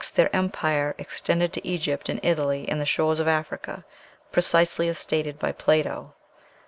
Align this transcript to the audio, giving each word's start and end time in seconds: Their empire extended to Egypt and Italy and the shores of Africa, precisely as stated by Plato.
Their 0.15 0.35
empire 0.35 0.95
extended 0.97 1.53
to 1.53 1.67
Egypt 1.67 2.09
and 2.09 2.19
Italy 2.25 2.67
and 2.67 2.81
the 2.81 2.87
shores 2.87 3.19
of 3.19 3.27
Africa, 3.27 3.85
precisely 4.31 4.87
as 4.89 4.97
stated 4.97 5.37
by 5.37 5.51
Plato. 5.51 6.15